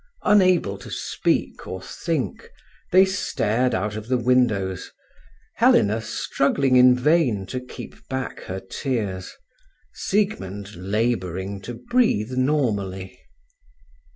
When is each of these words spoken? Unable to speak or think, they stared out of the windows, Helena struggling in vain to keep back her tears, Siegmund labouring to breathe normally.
Unable 0.23 0.79
to 0.79 0.89
speak 0.89 1.67
or 1.67 1.79
think, 1.79 2.49
they 2.91 3.05
stared 3.05 3.75
out 3.75 3.95
of 3.95 4.07
the 4.07 4.17
windows, 4.17 4.89
Helena 5.57 6.01
struggling 6.01 6.75
in 6.75 6.95
vain 6.97 7.45
to 7.45 7.59
keep 7.59 8.07
back 8.07 8.39
her 8.45 8.59
tears, 8.59 9.35
Siegmund 9.93 10.73
labouring 10.75 11.61
to 11.61 11.75
breathe 11.75 12.31
normally. 12.31 13.19